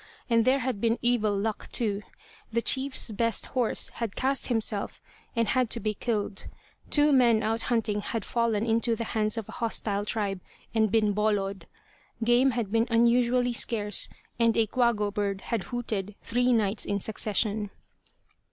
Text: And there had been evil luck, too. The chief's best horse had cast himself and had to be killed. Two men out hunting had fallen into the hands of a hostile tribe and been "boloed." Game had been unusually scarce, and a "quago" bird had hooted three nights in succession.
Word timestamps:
And 0.31 0.45
there 0.45 0.57
had 0.61 0.81
been 0.81 0.97
evil 1.03 1.31
luck, 1.37 1.67
too. 1.71 2.01
The 2.51 2.63
chief's 2.63 3.11
best 3.11 3.45
horse 3.53 3.89
had 3.89 4.15
cast 4.15 4.47
himself 4.47 4.99
and 5.35 5.49
had 5.49 5.69
to 5.69 5.79
be 5.79 5.93
killed. 5.93 6.45
Two 6.89 7.11
men 7.11 7.43
out 7.43 7.61
hunting 7.69 8.01
had 8.01 8.25
fallen 8.25 8.65
into 8.65 8.95
the 8.95 9.03
hands 9.03 9.37
of 9.37 9.47
a 9.47 9.51
hostile 9.51 10.03
tribe 10.03 10.41
and 10.73 10.91
been 10.91 11.13
"boloed." 11.13 11.67
Game 12.23 12.49
had 12.49 12.71
been 12.71 12.87
unusually 12.89 13.53
scarce, 13.53 14.09
and 14.39 14.57
a 14.57 14.65
"quago" 14.65 15.13
bird 15.13 15.41
had 15.41 15.65
hooted 15.65 16.15
three 16.23 16.51
nights 16.51 16.83
in 16.83 16.99
succession. 16.99 17.69